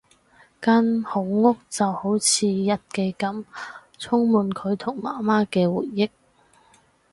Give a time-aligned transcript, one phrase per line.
[0.59, 3.45] 間好屋就好似日記噉，
[3.99, 6.09] 充滿佢同媽媽嘅回憶